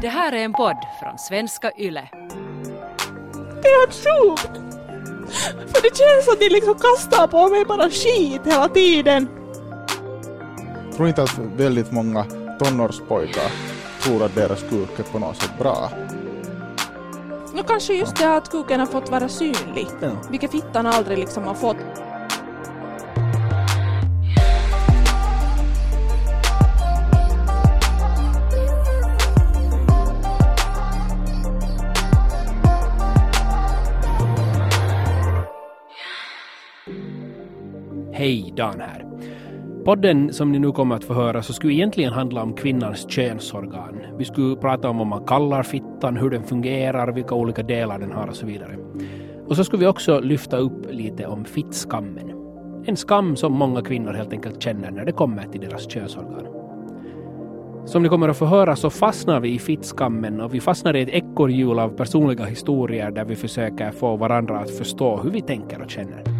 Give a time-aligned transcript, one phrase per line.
[0.00, 2.08] Det här är en podd från svenska YLE.
[3.62, 4.50] Det är sjukt!
[5.72, 9.28] För det känns som att ni liksom kastar på mig bara skit hela tiden.
[10.86, 12.24] Jag tror inte att väldigt många
[12.58, 13.50] tonårspojkar
[14.02, 15.90] tror att deras kuk är på något sätt bra.
[17.54, 20.10] Nu kanske just det att kuken har fått vara synlig, Ja.
[20.30, 21.76] vilket fittan aldrig liksom har fått.
[38.20, 39.04] Hej, Dan här.
[39.84, 43.96] Podden som ni nu kommer att få höra så skulle egentligen handla om kvinnans könsorgan.
[44.18, 48.12] Vi skulle prata om vad man kallar fittan, hur den fungerar, vilka olika delar den
[48.12, 48.76] har och så vidare.
[49.46, 52.32] Och så skulle vi också lyfta upp lite om fittskammen.
[52.84, 56.46] En skam som många kvinnor helt enkelt känner när det kommer till deras könsorgan.
[57.84, 61.02] Som ni kommer att få höra så fastnar vi i fittskammen och vi fastnar i
[61.02, 65.82] ett ekorrhjul av personliga historier där vi försöker få varandra att förstå hur vi tänker
[65.82, 66.39] och känner.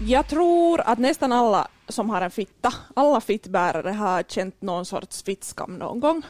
[0.00, 5.22] Jag tror att nästan alla som har en fitta, alla fittbärare har känt någon sorts
[5.22, 6.22] fittskam någon gång.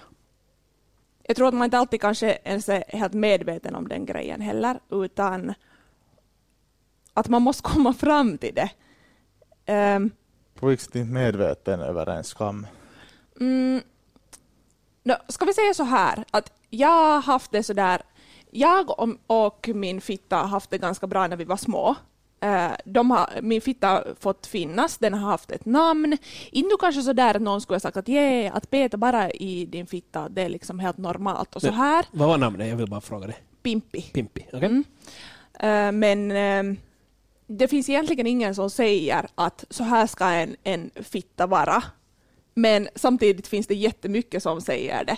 [1.22, 4.80] Jag tror att man inte alltid kanske ens är helt medveten om den grejen heller,
[4.90, 5.54] utan
[7.14, 8.70] att man måste komma fram till det.
[9.66, 10.10] Ehm,
[10.54, 12.66] På vilket inte medveten över en skam.
[13.40, 13.82] Mm,
[15.02, 18.02] no, ska vi säga så här, att jag har haft det sådär,
[18.50, 21.96] jag och, och min fitta har haft det ganska bra när vi var små.
[22.40, 26.16] Eh, de har, min fitta har fått finnas, den har haft ett namn.
[26.50, 29.86] Inte kanske sådär att någon skulle ha sagt att yeah, att peta bara i din
[29.86, 32.06] fitta, det är liksom helt normalt och så här.
[32.10, 32.68] Vad var namnet?
[32.68, 33.34] Jag vill bara fråga det.
[33.62, 34.02] Pimpi.
[34.02, 34.64] Pimpi, okej?
[34.64, 34.84] Mm.
[35.60, 36.78] Eh, men eh,
[37.46, 41.82] det finns egentligen ingen som säger att så här ska en, en fitta vara.
[42.54, 45.16] Men samtidigt finns det jättemycket som säger det.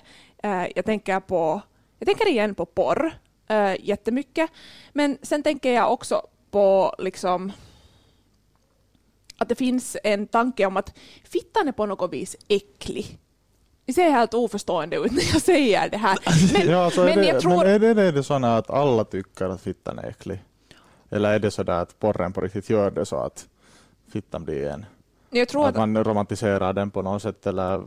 [0.48, 1.60] Eh, jag tänker på,
[1.98, 3.12] jag tänker igen på porr
[3.50, 4.50] uh, jättemycket.
[4.92, 7.52] Men sen tänker jag också på liksom
[9.38, 13.18] att det finns en tanke om att fittan är på något vis äcklig.
[13.86, 16.18] Vi ser helt oförstående ut när jag säger det här.
[16.52, 17.56] Men, ja, alltså men är, det, jag tror...
[17.56, 20.44] men är, det, är det såna att alla tycker att fittan är äcklig?
[21.10, 23.48] Eller är det så att porren på riktigt gör det så att
[24.12, 24.84] fittan blir en?
[25.30, 27.82] Jag tror, Att att, man romantiserar den på något sätt eller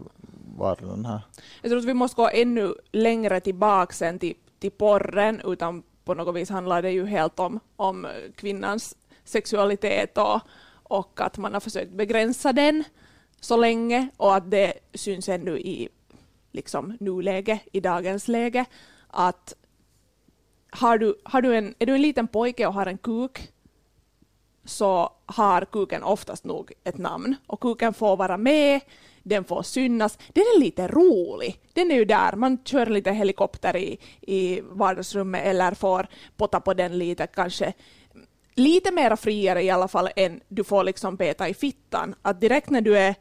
[0.57, 1.21] var den här?
[1.61, 6.13] jag tror att vi måste gå ännu längre tillbaka sen till, till porren, utan på
[6.13, 10.39] något vis handlar det ju helt om, om kvinnans sexualitet och,
[10.83, 12.83] och att man har försökt begränsa den
[13.39, 15.89] så länge och att det syns ännu i
[16.51, 18.65] liksom, nuläge, i dagens läge,
[19.07, 19.53] att
[20.69, 23.52] har du, har du en, är du en liten pojke och har en kuk
[24.65, 28.81] så har kuken oftast nog ett namn och kuken får vara med,
[29.23, 30.17] den får synas.
[30.33, 31.59] Den är lite rolig.
[31.73, 36.07] Den är ju där, man kör lite helikopter i, i vardagsrummet eller får
[36.37, 37.73] potta på den lite kanske
[38.55, 42.15] lite mer friare i alla fall än du får liksom peta i fittan.
[42.21, 43.15] Att direkt när du är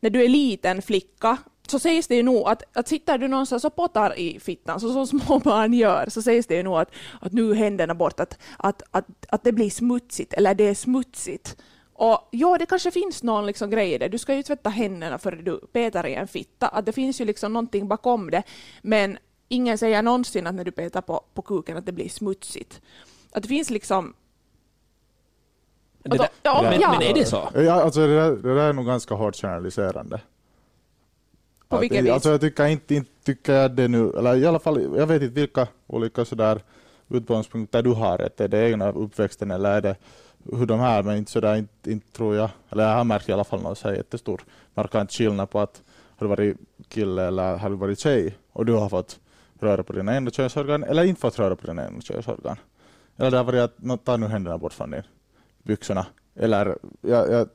[0.00, 1.36] när du är liten flicka
[1.70, 4.92] så sägs det ju nog att, att sitter du någonstans och pottar i fittan, så
[5.06, 6.90] som små barn gör, så sägs det ju nog att,
[7.20, 10.74] att nu är händerna bort, att, att, att, att det blir smutsigt, eller det är
[10.74, 11.56] smutsigt.
[11.92, 14.08] Och ja, det kanske finns någon liksom grej i det.
[14.08, 16.68] Du ska ju tvätta händerna före du petar i en fitta.
[16.68, 18.42] Att det finns ju liksom någonting bakom det.
[18.82, 19.18] Men
[19.48, 22.80] ingen säger någonsin att när du petar på, på kuken att det blir smutsigt.
[23.32, 24.14] Att det finns liksom...
[26.02, 26.92] Det där- Ja, men, ja.
[26.98, 27.48] men är det så?
[27.54, 30.20] Ja, alltså det, där, det där är nog ganska hårt generaliserande.
[31.68, 32.12] På vilket vis?
[32.12, 35.22] Alltså jag tycker inte, inte tycker jag det nu, eller i alla fall, jag vet
[35.22, 36.60] inte vilka olika sådär
[37.08, 39.96] utgångspunkter du har, att är det egna uppväxten eller är det
[40.52, 43.32] hur de här, men inte sådär, inte, inte tror jag, eller jag har märkt i
[43.32, 44.42] alla fall någon så här jättestor
[44.74, 45.82] markant skillnad på att
[46.16, 46.56] har du varit
[46.88, 49.20] kille eller har du varit tjej och du har fått
[49.60, 52.56] röra på dina ena könsorgan eller inte fått röra på dina ena könsorgan.
[53.16, 55.02] Eller det har varit att nå, ta nu händerna bort från din
[55.62, 56.06] byxorna.
[56.34, 57.48] Eller jag, jag,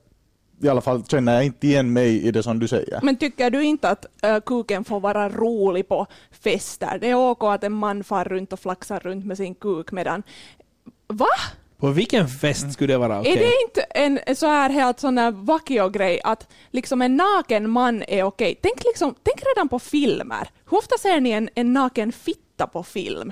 [0.62, 3.00] i alla fall känner jag inte igen mig i det som du säger.
[3.04, 6.97] Men tycker du inte att äh, kuken får vara rolig på fester?
[7.02, 10.24] Det är ok att en man far runt och flaxar runt med sin kuk medan...
[11.08, 11.28] Va?
[11.78, 13.32] På vilken fest skulle det vara okej?
[13.32, 18.03] Är det inte en så här helt sån där vakio-grej att liksom en naken man
[18.08, 18.59] är okej?
[18.62, 20.50] Tänk, liksom, tänk redan på filmer.
[20.70, 23.32] Hur ofta ser ni en, en naken fitta på film?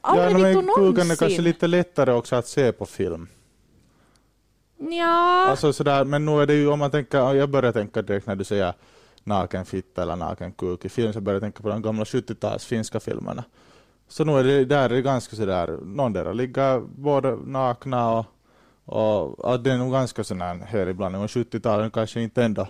[0.00, 1.44] Aldrig ja, men kuken är kanske någonsin.
[1.44, 3.28] lite lättare också att se på film.
[4.78, 5.46] Ja.
[5.46, 8.36] Alltså sådär, men nu är det ju om man tänker, jag börjar tänka direkt när
[8.36, 8.74] du säger
[9.24, 12.64] naken fitta eller naken kuk i film, så börjar jag tänka på de gamla 70-tals
[12.64, 13.44] finska filmerna.
[14.08, 18.26] Så nu är det där är det ganska sådär, någon där ligger båda nakna och,
[18.84, 22.66] och och det är nog ganska sådär här ibland, och 70-talet kanske inte ändå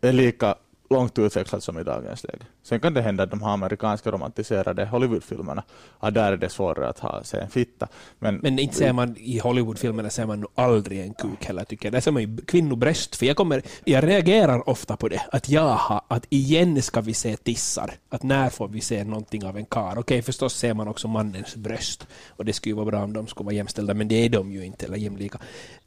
[0.00, 0.54] är lika
[0.90, 2.44] långt utvecklat som i dagens läge.
[2.62, 5.62] Sen kan det hända att de här amerikanska romantiserade Hollywoodfilmerna,
[6.00, 7.88] ja, där är det svårare att ha se en fitta.
[8.18, 11.86] Men, Men inte ser man i Hollywoodfilmerna ser man nog aldrig en kuk heller tycker
[11.86, 11.92] jag.
[11.92, 13.16] Där ser man ju kvinnobröst.
[13.16, 15.22] För jag, kommer, jag reagerar ofta på det.
[15.32, 17.94] Att jaha, att igen ska vi se tissar.
[18.08, 19.98] Att när får vi se någonting av en kar?
[19.98, 22.06] Okej, förstås ser man också mannens bröst.
[22.28, 24.52] Och det skulle ju vara bra om de skulle vara jämställda, men det är de
[24.52, 25.38] ju inte, eller jämlika.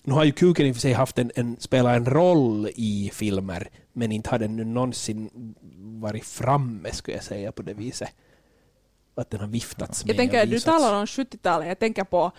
[0.04, 3.12] Nu har ju kuken i och för sig haft en, en, spelat en roll i
[3.14, 5.30] filmer, men inte har den nu någonsin
[6.02, 8.10] varit framme, skulle jag säga, på det viset.
[9.16, 12.32] Att den har viftats med Jag tänker, du talar om 70-talet, jag tänker på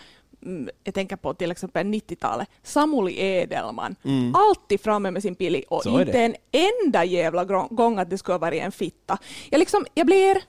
[0.42, 3.96] mm, jag tänker på till exempel 90-talet, Samuli Edelman.
[4.04, 4.34] Mm.
[4.34, 8.34] Alltid framme med sin pili och Så inte en enda jävla gång att det skulle
[8.34, 9.18] ha varit en fitta.
[9.50, 10.42] Jag, liksom, jag blir...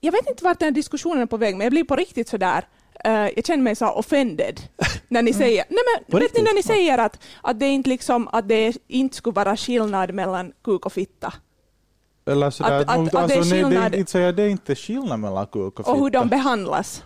[0.00, 2.28] Jag vet inte vart den här diskussionen är på väg, men jag blir på riktigt
[2.28, 2.64] sådär
[3.04, 4.60] eh, jag känner mig så offended
[5.08, 8.28] när ni säger, nej men, vet ni när ni säger att, att det inte liksom,
[8.32, 11.32] att det inte skulle vara skillnad mellan kuk och fitta
[12.26, 15.20] eller sådär, att- att- nog- att det är alltså, nej, det, det är inte skillnad
[15.20, 16.18] mellan kuk och och hur fitta.
[16.18, 17.04] de behandlas.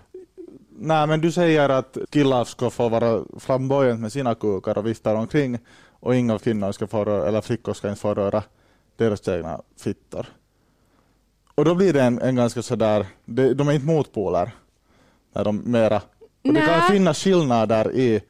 [0.78, 5.14] Nej, men du säger att killar ska få vara flamboyant med sina kukar och vifta
[5.14, 5.58] omkring
[6.00, 8.42] och inga kvinnor ska få röra, eller flickor ska inte få röra
[8.96, 10.26] deras egna fittor.
[11.54, 14.50] Och då blir det en, en ganska sådär, de, de är inte motpoler.
[15.34, 16.02] När de mera,
[16.44, 18.20] och det kan finnas skillnader i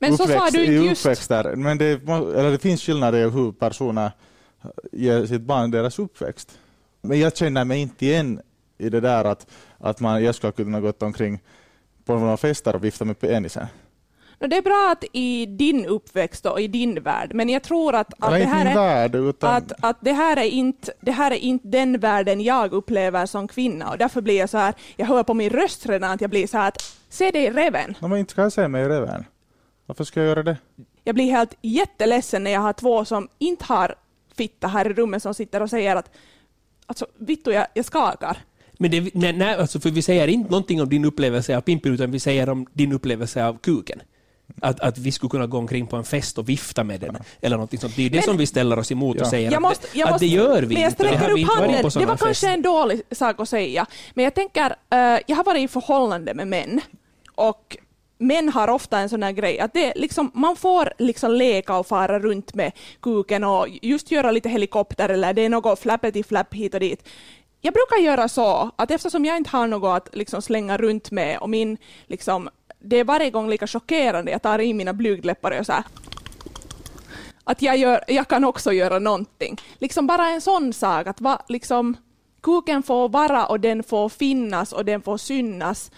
[0.00, 1.30] Men så sa du inte just.
[1.56, 4.10] men det, eller det finns skillnader i hur personer
[4.92, 6.58] ger sitt barn deras uppväxt.
[7.00, 8.40] Men jag känner mig inte igen
[8.78, 9.46] i det där att,
[9.78, 11.40] att man, jag ska kunna gått omkring
[12.04, 13.66] på några fester och vifta med penisen.
[14.42, 17.94] No, det är bra att i din uppväxt och i din värld, men jag tror
[17.94, 21.30] att, att, det, här är, värld, utan att, att det, här är inte, det här
[21.30, 25.06] är inte den världen jag upplever som kvinna och därför blir jag så här, jag
[25.06, 27.94] hör på min röst redan att jag blir så här att se dig i reven.
[28.00, 29.24] no, men inte ska jag se mig i reven.
[29.86, 30.56] Varför ska jag göra det?
[31.04, 33.94] Jag blir helt jätteledsen när jag har två som inte har
[34.36, 36.10] fitta här i rummet som sitter och säger att
[36.86, 38.36] alltså vittu jag, jag skakar.
[38.72, 41.94] Men det, nej, nej, alltså för vi säger inte någonting om din upplevelse av pimpen,
[41.94, 44.02] utan vi säger om din upplevelse av kuken.
[44.62, 47.56] Att, att vi skulle kunna gå omkring på en fest och vifta med den, eller
[47.56, 47.96] någonting sånt.
[47.96, 49.30] Det är ju det Men- som vi ställer oss emot och Ja.
[49.30, 51.02] säger Jag att, måste, det, jag att måste, det gör vi men jag inte.
[51.02, 51.90] Det vi upp inte varit handen.
[52.00, 55.60] Det var kanske en dålig sak att säga, men jag tänker, eh, jag har varit
[55.64, 56.80] i förhållande med män
[57.34, 57.76] och
[58.18, 61.86] män har ofta en sån här grej att det liksom, man får liksom leka och
[61.86, 66.54] fara runt med kuken och just göra lite helikopter eller det är något flappety flapp
[66.54, 67.08] hit och dit.
[67.64, 71.38] Jag brukar göra så att eftersom jag inte har något att liksom slänga runt med
[71.38, 71.76] och min
[72.06, 72.48] liksom,
[72.84, 75.84] det är varje gång lika chockerande, jag tar i mina blygdläppar och så här
[77.44, 79.56] att jag, gör, jag kan också göra någonting.
[79.78, 81.96] Liksom bara en sån sak att va, liksom,
[82.42, 85.90] kuken får vara och den får finnas och den får synas.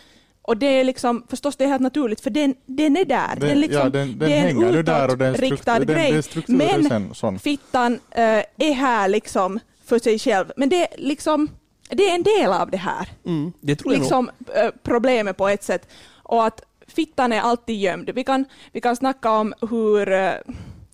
[0.42, 3.36] Och det är liksom, förstås det är helt naturligt för den, den är där.
[3.36, 5.78] Den- den, liksom, ja, den- den det är en hänger ju där och den utåtriktad
[5.84, 6.22] grej.
[6.46, 7.38] Men sen sån.
[7.38, 8.22] fittan eh,
[8.58, 10.52] är här liksom för sig själv.
[10.56, 11.48] Men det, är liksom,
[11.90, 14.04] det är en del av det här Mm, det tror jag nog.
[14.04, 15.88] liksom, eh, problemet på ett sätt.
[16.22, 16.60] Och att
[16.94, 18.10] fittan är alltid gömd.
[18.14, 20.32] Vi kan, vi kan snacka om hur, eh,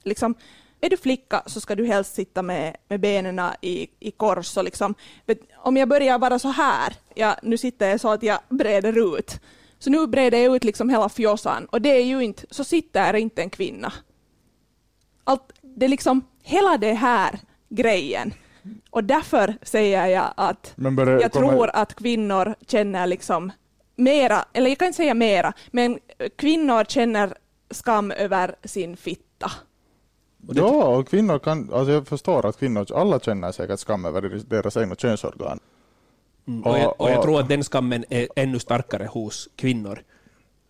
[0.05, 0.35] liksom,
[0.81, 4.56] är du flicka så ska du helst sitta med, med benen i, i kors.
[4.56, 4.94] Och liksom,
[5.56, 9.41] om jag börjar vara så här, ja, nu sitter jag så att jag breder ut.
[9.79, 13.17] Så nu breder jag ut liksom hela fjossan och det är ju inte, så sitter
[13.17, 13.93] inte en kvinna.
[15.25, 17.38] Allt, det är liksom hela det här
[17.69, 18.35] grejen.
[18.91, 20.73] Och därför säger jag att
[21.21, 23.52] jag kommer- tror att kvinnor känner liksom
[24.00, 25.99] mera, eller jag kan inte säga mera, men
[26.37, 27.35] kvinnor känner
[27.71, 29.50] skam över sin fitta.
[30.49, 34.04] Och det- Ja, och kvinnor kan, alltså jag förstår att kvinnor, alla känner säkert skam
[34.04, 35.59] över deras egna könsorgan.
[36.49, 40.02] Mm, och, jag, och jag tror att den skammen är ännu starkare hos kvinnor.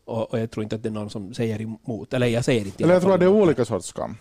[0.04, 2.12] Och, och jag tror inte att det är någon som säger emot.
[2.14, 2.84] Eller jag säger inte.
[2.84, 4.16] Eller jag tror att det är olika sorts skam.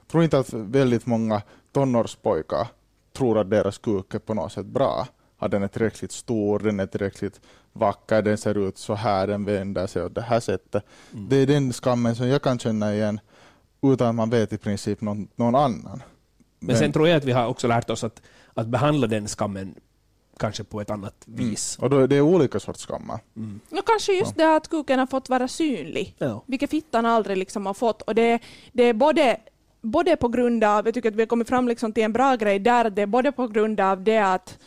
[0.00, 2.66] Jag tror inte att väldigt många tonårspojkar
[3.12, 5.06] tror att deras kuk är på något sätt bra.
[5.38, 7.40] Att den är tillräckligt stor, den är tillräckligt
[7.78, 10.84] vacker, den ser ut så här, den vänder sig åt det här sättet.
[11.12, 11.28] Mm.
[11.28, 13.20] Det är den skammen som jag kan känna igen
[13.82, 16.02] utan att man vet i princip någon, någon annan.
[16.58, 18.22] Men sen tror jag att vi har också lärt oss att,
[18.54, 19.74] att behandla den skammen
[20.38, 21.78] kanske på ett annat vis.
[21.80, 23.20] Och då är det olika sorts skammar.
[23.36, 23.60] Mm.
[23.86, 26.42] Kanske just det att kuken har fått vara synlig, Ja.
[26.46, 28.02] vilket fittan aldrig liksom har fått.
[28.02, 28.38] Och det,
[28.72, 29.40] det är både,
[29.80, 32.36] både på grund av, jag tycker att vi har kommit fram liksom till en bra
[32.36, 34.58] grej där, det är både på grund av det att,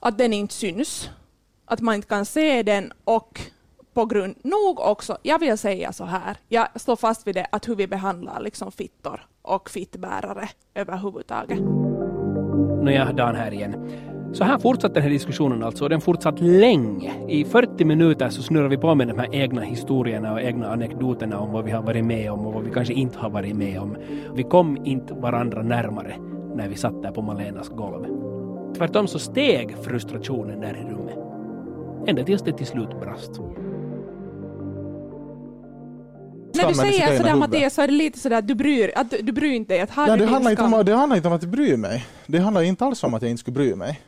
[0.00, 1.10] att den inte syns,
[1.68, 3.40] att man inte kan se den och
[3.94, 7.68] på grund, nog också, jag vill säga så här, jag står fast vid det, att
[7.68, 11.58] hur vi behandlar liksom fittor och fittbärare överhuvudtaget.
[12.82, 13.90] Nåja, Dan här igen.
[14.32, 17.12] Så här fortsatte den här diskussionen alltså, och den fortsatt länge.
[17.28, 21.38] I 40 minuter så snurrar vi på med de här egna historierna och egna anekdoterna
[21.38, 23.80] om vad vi har varit med om och vad vi kanske inte har varit med
[23.80, 23.96] om.
[24.34, 26.16] Vi kom inte varandra närmare
[26.54, 28.06] när vi satt där på Malenas golv.
[28.76, 31.27] Tvärtom så steg frustrationen där i rummet.
[32.08, 33.30] Ända tills det till slut brast.
[36.54, 37.34] När du säger sådär.
[37.34, 39.80] Mattias så är det lite sådär att du bryr, att du, du bryr inte dig.
[39.80, 42.06] Att du det, handlar inte om, det handlar inte om att bry mig.
[42.26, 44.00] Det handlar inte alls om att jag inte skulle bry mig.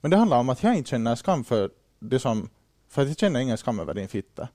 [0.00, 2.48] Men det handlar om att jag inte känner skam för det som...
[2.88, 4.48] För att jag känner ingen skam över din fitta.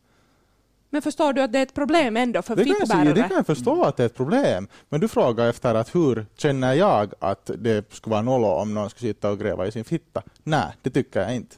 [0.90, 3.14] Men förstår du att det är ett problem ändå för Det kan, jag, fittbärare?
[3.14, 4.68] det kan jag förstå att det är ett problem.
[4.90, 8.90] Men du frågar efter att hur känner jag att det skulle vara nollo om någon
[8.90, 10.22] skulle sitta och gräva i sin fitta?
[10.44, 11.56] Nej, det tycker jag inte.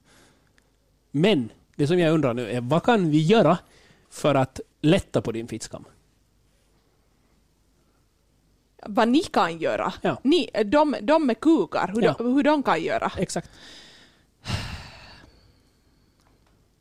[1.17, 3.57] Men det som jag undrar nu är vad kan vi göra
[4.09, 5.83] för att lätta på din fittskam?
[8.85, 9.93] Vad ni kan göra.
[10.01, 10.17] Ja.
[10.23, 12.15] Ni, de, de med kukar, hur, Ja.
[12.17, 13.11] de, hur de kan göra.
[13.17, 13.49] Exakt.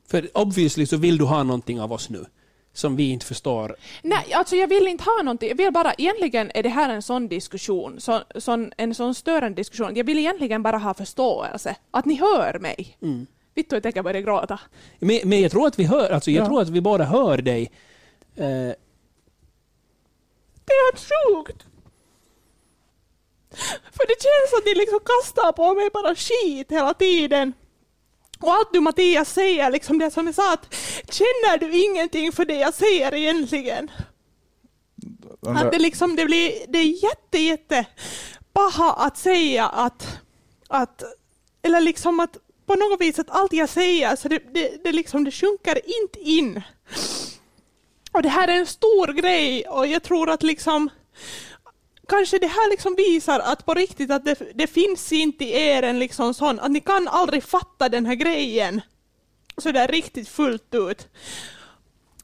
[0.06, 2.26] För obviously så vill du ha någonting av oss nu
[2.72, 3.76] som vi inte förstår.
[4.02, 5.48] Nej, alltså jag vill inte ha någonting.
[5.48, 9.56] Jag vill bara, egentligen är det här en sån diskussion, så, sån, en sån störande
[9.56, 9.96] diskussion.
[9.96, 11.76] Jag vill egentligen bara ha förståelse.
[11.90, 12.96] Att ni hör mig.
[13.02, 13.26] Mm.
[13.54, 14.60] Vittu, jag tänker börja gråta.
[14.98, 16.46] Men, men jag tror att vi hör, alltså jag Ja.
[16.48, 17.62] tror att vi båda hör dig.
[18.36, 18.72] Eh,
[20.66, 21.64] Det är helt sjukt!
[23.92, 27.52] För det känns att ni liksom kastar på mig bara skit hela tiden.
[28.40, 30.74] Och allt du Mattias säger, liksom det som jag sa, att
[31.10, 33.90] känner du ingenting för det jag säger egentligen?
[35.46, 37.86] Att det liksom, det blir, det är jätte, jätte
[38.52, 40.18] paha att säga att,
[40.68, 41.02] att,
[41.62, 45.24] eller liksom att på något vis att allt jag säger, så det, det, det liksom,
[45.24, 46.62] det sjunker inte in.
[48.12, 50.90] Och det här är en stor grej och jag tror att liksom
[52.08, 55.82] kanske det här liksom visar att på riktigt att det, det finns inte i er
[55.82, 58.80] en liksom sån, att ni kan aldrig fatta den här grejen
[59.58, 61.08] så där riktigt fullt ut.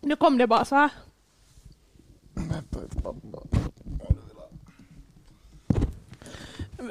[0.00, 0.90] Nu kom det bara så här.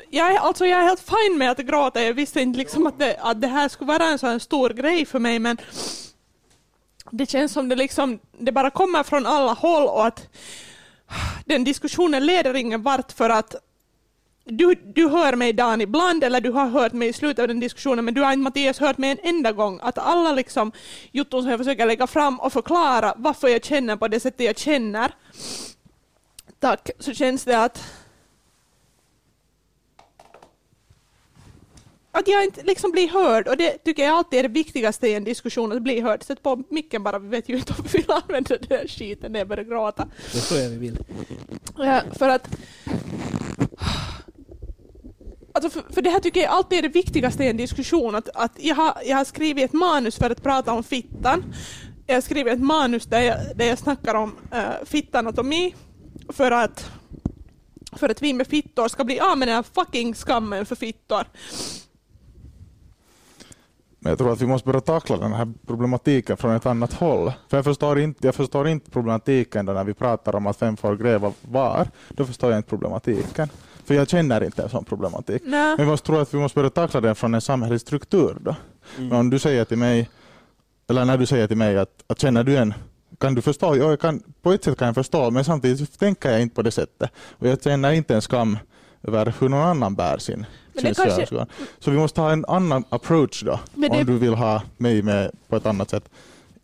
[0.09, 2.03] Jag är, alltså jag är helt fine med att gråta.
[2.03, 5.05] Jag visste inte liksom att det, att det här skulle vara en sån stor grej
[5.05, 5.57] för mig men
[7.11, 10.27] det känns som det liksom, det bara kommer från alla håll och att
[11.45, 13.55] den diskussionen leder ingen vart för att
[14.45, 17.59] du, du hör mig Dan ibland eller du har hört mig i slutet av den
[17.59, 19.79] diskussionen men du har inte Mattias hört mig en enda gång.
[19.83, 20.71] Att alla liksom
[21.11, 24.57] jutton som jag försöker lägga fram och förklara varför jag känner på det sättet jag
[24.57, 25.11] känner.
[26.59, 27.83] Tack, så känns det att
[32.11, 35.13] att jag inte liksom blir hörd och det tycker jag alltid är det viktigaste i
[35.13, 36.23] en diskussion, att bli hörd.
[36.23, 39.31] Sätt på micken bara, vi vet ju inte om vi vill använda den där skiten
[39.31, 40.07] när jag börjar gråta.
[40.33, 40.97] det tror jag vi vill.
[41.77, 42.47] Ja, för att...
[45.53, 48.15] Alltså för, för det här tycker jag alltid är det viktigaste i en diskussion.
[48.15, 51.43] Att, att jag, har, jag har skrivit ett manus för att prata om fittan.
[52.07, 55.75] Jag har skrivit ett manus där jag, där jag snackar om uh, fittanatomi.
[56.29, 56.91] För att,
[57.91, 61.27] för att vi med fittor ska bli av med den här fucking skammen för fittor.
[63.99, 67.31] Men jag tror att vi måste börja tackla den här problematiken från ett annat håll.
[67.47, 70.77] För jag förstår inte, jag förstår inte problematiken då när vi pratar om att vem
[70.77, 71.87] får gräva var.
[72.09, 73.49] Då förstår jag inte problematiken.
[73.85, 75.41] För jag känner inte en sån problematik.
[75.45, 75.75] Nej.
[75.77, 78.55] Men jag tror att vi måste börja tackla den från en samhällelig struktur då.
[78.97, 80.09] Men om du säger till mig,
[80.89, 82.73] eller när du säger till mig att, att känner du en
[83.19, 83.75] kan du förstå?
[83.75, 86.61] Ja, jag kan, på ett sätt kan jag förstå, men samtidigt tänker jag inte på
[86.61, 87.11] det sättet.
[87.29, 88.57] Och jag känner inte en skam
[89.03, 90.45] över hur någon annan bär sin,
[90.81, 91.45] Kanske-.
[91.79, 95.01] Så vi måste ha en annan approach då, Men om det- du vill ha mig
[95.01, 96.09] med på ett annat sätt.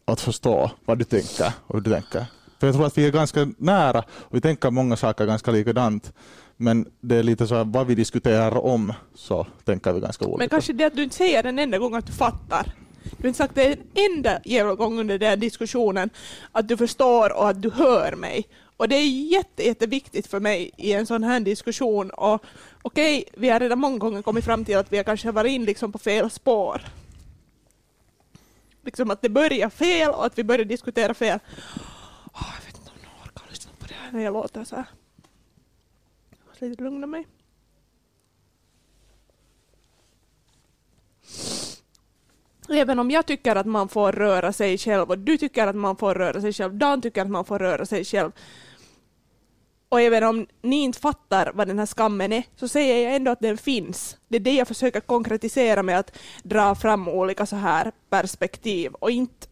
[0.05, 2.25] Att förstå vad du tänker och hur du tänker.
[2.59, 6.13] För jag tror att vi är ganska nära och vi tänker många saker ganska likadant.
[6.57, 10.37] Men det är lite så här, vad vi diskuterar om så tänker vi ganska olika.
[10.37, 12.73] Men kanske det att du inte säger en enda gång att du fattar.
[13.03, 13.77] Du har inte sagt det en
[14.17, 16.09] enda jävla gång under den diskussionen
[16.51, 18.47] att du förstår och att du hör mig.
[18.77, 22.09] Och det är jätte, jätteviktigt för mig i en sån här diskussion.
[22.09, 22.43] Och
[22.85, 25.65] okej, vi har redan många gånger kommit fram till att vi har kanske varit in
[25.65, 26.81] liksom på fel spår.
[28.83, 31.39] Liksom att det börjar fel och att vi börjar diskutera fel.
[32.33, 34.75] Oh, jag vet inte om någon orkar lyssna på det här när jag låter så
[34.75, 34.85] här.
[36.29, 37.27] Jag måste lite lugna mig.
[42.69, 45.95] Även om jag tycker att man får röra sig själv och du tycker att man
[45.95, 48.31] får röra sig själv, Dan tycker att man får röra sig själv.
[49.89, 53.31] Och även om ni inte fattar vad den här skammen är, så säger jag ändå
[53.31, 54.17] att den finns.
[54.27, 58.93] Det är det jag försöker konkretisera med att dra fram olika så här perspektiv.
[58.93, 59.47] Och inte,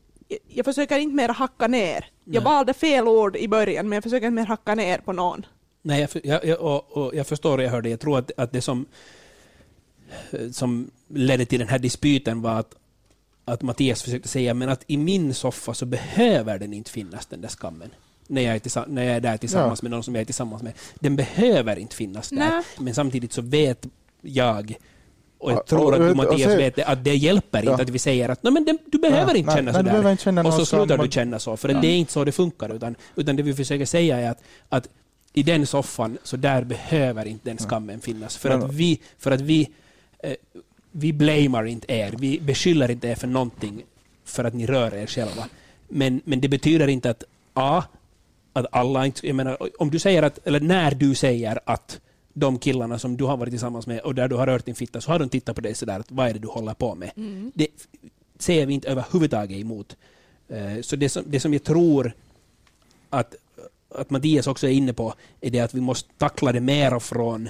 [0.48, 2.06] jag försöker inte mer hacka ner.
[2.24, 2.54] Jag Nej.
[2.54, 5.46] valde fel ord i början, men jag försöker inte mer hacka ner på någon.
[5.82, 7.90] Nej, jag, jag, och, och jag förstår och jag hörde.
[7.90, 8.86] Jag tror att, att det som,
[10.52, 12.76] som ledde till den här dispyten var att,
[13.46, 17.42] att Mattias försökte säga men att i min soffa så behöver den inte finnas den
[17.42, 17.90] där skammen.
[18.28, 19.84] När jag är, när jag är där tillsammans Ja.
[19.86, 20.74] med någon som jag är tillsammans med.
[21.00, 22.38] Den behöver inte finnas där.
[22.38, 22.64] Nej.
[22.80, 23.88] Men samtidigt så vet
[24.22, 24.74] jag
[25.38, 27.72] och jag tror och- att du Mattias se- vet det, att det hjälper Ja.
[27.72, 29.94] inte att vi säger att "Nej, men det, du behöver Nej, inte nej, känna nej,
[29.96, 30.12] sådär.
[30.12, 31.58] inte känna Och så slutar som- du känna så.
[31.58, 31.80] För Ja.
[31.82, 32.76] det är inte så det funkar.
[32.76, 34.88] Utan, utan det vi försöker säga är att, att
[35.34, 38.38] i den soffan, så där behöver inte den skammen finnas.
[38.38, 39.70] För Men- att vi, för att vi,
[40.24, 40.34] eh,
[40.92, 42.14] vi blamar inte er.
[42.18, 43.84] Vi beskyller inte er för någonting
[44.26, 45.48] för att ni rör er själva.
[45.88, 47.84] Men, men det betyder inte att A,
[48.54, 49.28] att alla inte...
[49.28, 52.00] Jag menar, om du säger att, eller när du säger att
[52.34, 55.02] de killarna som du har varit tillsammans med och där du har rört din fitta,
[55.02, 57.12] så har de tittat på dig sådär att vad är det du håller på med?
[57.54, 57.68] Det
[58.40, 59.98] ser vi inte överhuvudtaget emot.
[60.50, 62.14] Eh, Så det som, det som jag tror
[63.10, 63.36] att,
[63.96, 67.50] att Mattias också är inne på är det att vi måste tackla det mera från,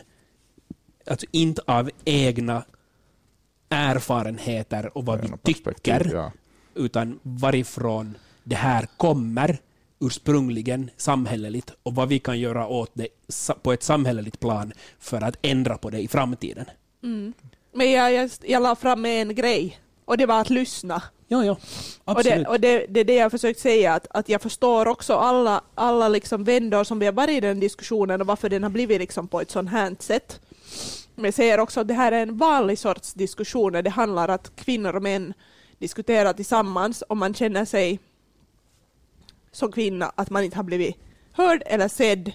[1.07, 2.63] alltså inte av egna
[3.69, 6.31] erfarenheter och vad vi tycker, ja.
[6.75, 9.57] utan varifrån det här kommer
[10.00, 13.08] ursprungligen samhälleligt och vad vi kan göra åt det
[13.64, 16.66] på ett samhälleligt plan för att ändra på det i framtiden.
[17.74, 21.02] Men jag, jag, jag la fram med en grej och det var att lyssna.
[21.28, 21.52] Ja, ja,
[22.04, 22.46] Och, absolut.
[22.46, 25.64] det, och det, det är det jag försökt säga, att, att jag förstår också alla,
[25.76, 29.00] alla liksom vändor som vi har varit i den diskussionen och varför den har blivit
[29.00, 30.40] liksom på ett sånt här sätt.
[31.16, 34.36] Men jag säger också att det här är en vanlig sorts diskussion det handlar om
[34.36, 35.34] att kvinnor och män
[35.80, 38.00] diskuterar tillsammans och man känner sig
[39.53, 40.98] som kvinna att man inte har blivit
[41.31, 42.31] hörd eller sedd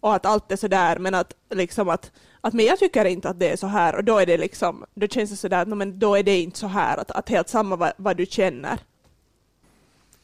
[0.00, 3.40] och att allt är sådär men att liksom att, att men jag tycker inte att
[3.40, 5.74] det är så här och då är det liksom, då känns det sådär att "No,
[5.74, 8.78] men då är det inte så här att, att helt samma vad, vad du känner.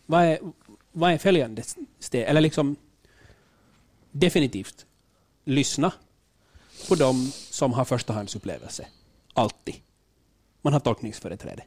[0.07, 0.39] vad, är,
[0.93, 1.63] vad är följande
[1.99, 2.23] steg?
[2.23, 2.77] Eller liksom
[4.11, 4.87] definitivt
[5.45, 5.93] lyssna
[6.89, 8.87] på dem som har förstahandsupplevelse.
[9.35, 9.75] Alltid.
[10.63, 11.63] Man har tolkningsföreträde.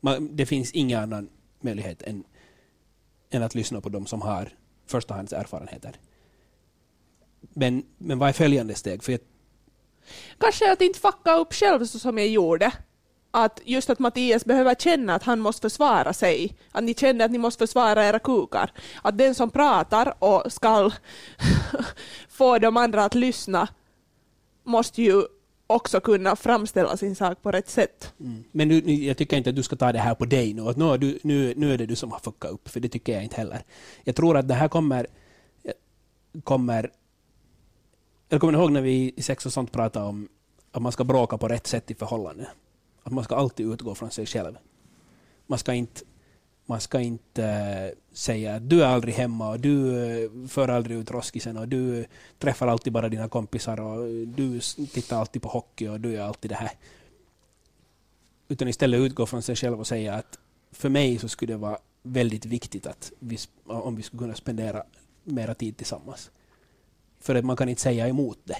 [0.00, 1.28] Man, det finns ingen annan
[1.60, 2.24] möjlighet än,
[3.30, 4.48] än att lyssna på dem som har
[4.86, 5.96] förstahandserfarenheter.
[7.40, 9.02] Men, men vad är följande steg?
[9.02, 9.20] För jag,
[10.38, 12.72] Kanske att inte fucka upp själv så som jag gjorde.
[13.30, 16.56] Att just att Mattias behöver känna att han måste försvara sig.
[16.72, 18.72] Att ni känner att ni måste försvara era kukar.
[19.02, 20.90] Att den som pratar och ska
[22.28, 23.68] få de andra att lyssna
[24.64, 25.22] måste ju
[25.68, 28.14] också kunna framställa sin sak på rätt sätt.
[28.20, 28.44] Mm.
[28.52, 30.62] Men nu, nu, jag tycker inte att du ska ta det här på dig nu.
[30.62, 33.12] Att nu, du, nu, nu är det du som har fuckat upp, för det tycker
[33.12, 33.62] jag inte heller.
[34.04, 35.06] Jag tror att det här kommer...
[36.44, 36.90] kommer
[38.28, 40.28] jag kommer ihåg när vi i sex och sånt pratade om
[40.72, 42.48] att man ska bråka på rätt sätt i förhållande.
[43.02, 44.58] Att man ska alltid utgå från sig själv.
[45.46, 46.00] Man ska inte,
[46.68, 51.10] man ska inte säga att du är aldrig hemma och du eh, för aldrig ut
[51.10, 52.04] roskisen och du
[52.38, 54.60] träffar alltid bara dina kompisar och du
[54.92, 56.70] tittar alltid på hockey och du gör alltid det här
[58.48, 60.38] utan istället utgå från sig själv och säga att
[60.72, 64.82] för mig så skulle det vara väldigt viktigt att vi, om vi skulle kunna spendera
[65.24, 66.30] mera tid tillsammans.
[67.20, 68.58] För att man kan inte säga emot det.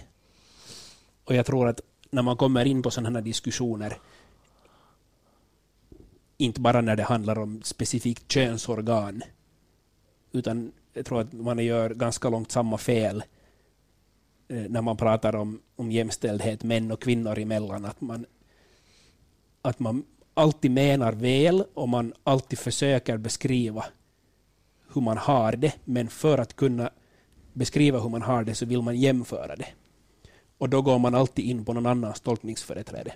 [1.25, 3.99] Och jag tror att när man kommer in på sådana här diskussioner,
[6.39, 9.23] inte bara när det handlar om specifikt könsorgan,
[10.33, 13.23] utan jag tror att man gör ganska långt samma fel
[14.49, 18.27] eh, när man pratar om, om jämställdhet män och kvinnor emellan, att man
[19.63, 23.85] att man alltid menar väl och man alltid försöker beskriva
[24.95, 26.91] hur man har det, men för att kunna
[27.53, 29.69] beskriva hur man har det så vill man jämföra det.
[30.59, 33.13] Och då går man alltid in på någon annans tolkningsföreträde.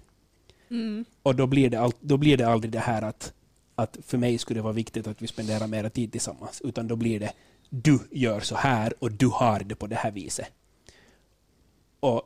[1.23, 3.33] Och då blir, det all, då blir det aldrig det här att,
[3.75, 6.97] att för mig skulle det vara viktigt att vi spenderar mera tid tillsammans, utan då
[6.97, 7.33] blir det
[7.71, 10.47] du gör så här och du har det på det här viset.
[12.01, 12.23] Och,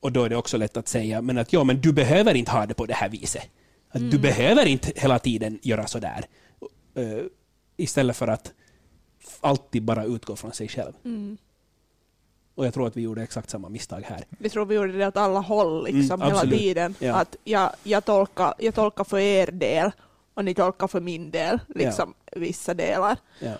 [0.00, 2.50] och då är det också lätt att säga men att ja, men du behöver inte
[2.50, 3.42] ha det på det här viset.
[3.88, 6.24] Att Du behöver inte hela tiden göra så där.
[6.98, 7.24] Uh,
[7.76, 8.52] istället för att
[9.40, 10.92] alltid bara utgå från sig själv.
[12.60, 14.24] Och jag tror att vi gjorde exakt samma misstag här.
[14.28, 16.94] Vi tror vi gjorde det åt alla håll liksom, Mm, hela tiden.
[16.98, 17.14] Ja.
[17.14, 19.90] Att jag, jag, tolkar, jag tolkar för er del
[20.34, 23.16] och ni tolkar för min del, liksom vissa delar.
[23.38, 23.52] Ja.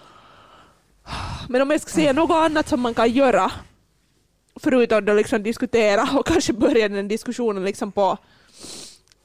[1.48, 3.52] Men om jag ska säga något annat som man kan göra,
[4.60, 8.18] förutom att liksom diskutera och kanske börja den diskussionen liksom på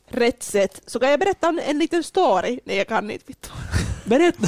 [0.07, 2.59] rätt sätt, så kan jag berätta en, en liten story.
[2.65, 3.33] Nej, jag kan inte.
[4.05, 4.47] Berätta!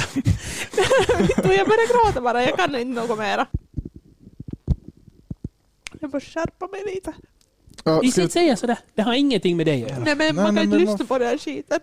[1.44, 3.46] Jag börjar gråta bara, jag kan inte något mera.
[6.00, 7.14] Jag får skärpa mig lite.
[7.84, 8.78] Ja, Vi ska, inte säga sådär.
[8.94, 10.00] Det har ingenting med dig att göra.
[10.04, 11.80] Nej, men man kan inte lyssna på den här skiten.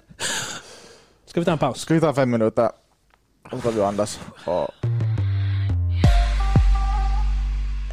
[1.25, 1.79] Ska vi ta en paus?
[1.79, 2.71] ska vi ta fem minuter?
[3.43, 4.19] Och så tar vi och andas.
[4.45, 4.67] Och,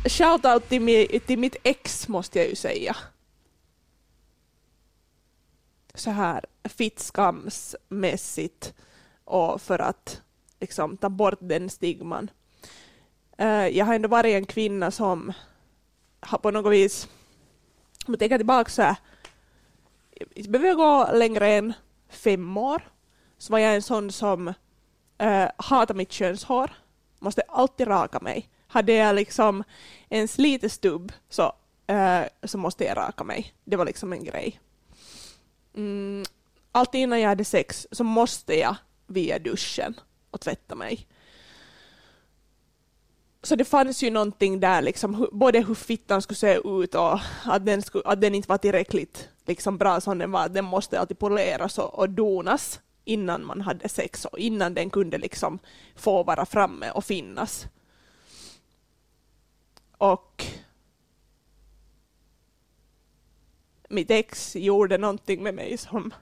[0.04, 2.96] Shoutout till, mi, till mitt ex måste jag ju säga.
[5.94, 8.74] Så här fittskamsmässigt
[9.24, 10.20] och för att
[10.60, 12.30] liksom ta bort den stigman.
[13.38, 15.32] eh, jag har ändå varit en kvinna som
[16.22, 17.08] har på något vis,
[18.06, 18.96] om jag tänker tillbaka så här,
[20.34, 21.72] jag behöver gå längre än
[22.08, 22.82] fem år,
[23.38, 24.48] så var jag en sån som
[25.18, 26.70] eh, äh, hatade mitt könshår,
[27.18, 28.48] måste alltid raka mig.
[28.66, 29.64] Hade jag liksom
[30.08, 31.52] en liten stubb så,
[31.86, 33.54] äh, så måste jag raka mig.
[33.64, 34.60] Det var liksom en grej.
[35.74, 36.24] Mm,
[36.72, 39.94] alltid innan jag hade sex så måste jag via duschen
[40.30, 41.06] och tvätta mig.
[43.42, 47.66] Så det fanns ju någonting där, liksom, både hur fittan skulle se ut och att
[47.66, 50.48] den, skulle, att den inte var tillräckligt liksom, bra som den var.
[50.48, 55.18] Den måste alltid poleras och, och donas innan man hade sex och innan den kunde
[55.18, 55.58] liksom
[55.96, 57.66] få vara framme och finnas.
[59.98, 60.44] Och
[63.88, 66.14] mitt ex gjorde någonting med mig som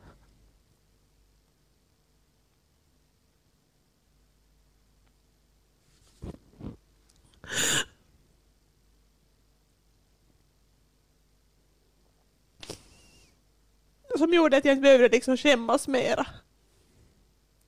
[14.19, 16.27] som gjorde att jag inte behövde liksom skämmas mera.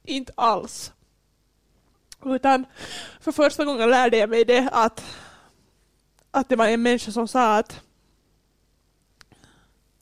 [0.05, 0.93] Inte alls.
[2.25, 2.67] Utan
[3.21, 5.05] för första gången lärde jag mig det att,
[6.31, 7.81] att det var en människa som sa att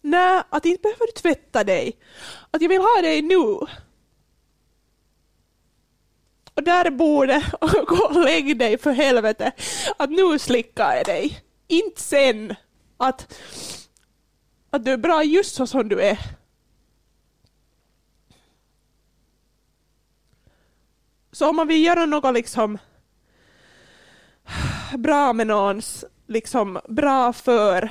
[0.03, 1.99] Nej, att inte behöver du tvätta dig.
[2.51, 3.59] Att jag vill ha dig nu.
[6.61, 9.53] Och där är bordet, och gå och lägg dig för helvete.
[9.97, 11.41] Att nu slickar jag dig.
[11.69, 12.55] Inte sen.
[12.97, 13.39] Att,
[14.71, 16.19] att du är bra just så som du är.
[21.33, 22.79] Så om man vill göra något liksom
[24.99, 27.91] bra med någons, liksom bra för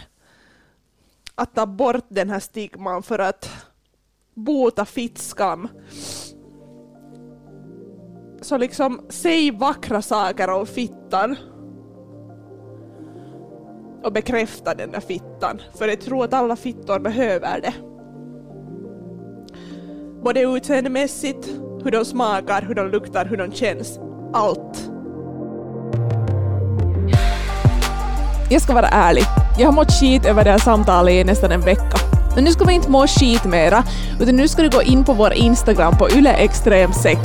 [1.35, 3.49] att ta bort den här stigman för att
[4.33, 5.67] bota fittskam.
[8.41, 11.35] Så liksom, säg vackra saker om fittan.
[14.03, 17.73] Och bekräfta den där fittan, för jag tror att alla fittor behöver det.
[20.23, 21.47] Både utseendemässigt,
[21.83, 23.99] hur de smakar, hur de luktar, hur de känns.
[24.33, 24.91] Allt.
[28.49, 29.23] Jag ska vara ärlig.
[29.59, 32.08] Jag har mått skit över det här samtalet i nästan en vecka.
[32.39, 33.83] Men nu ska vi inte må skit mera,
[34.19, 37.15] utan nu ska du gå in på vår Instagram på yleextrem6.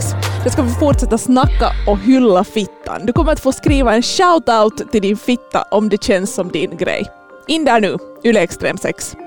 [0.45, 3.07] Där ska vi fortsätta snacka och hylla fittan.
[3.07, 6.77] Du kommer att få skriva en shout-out till din fitta om det känns som din
[6.77, 7.07] grej.
[7.47, 9.24] In där nu, yleextrem6.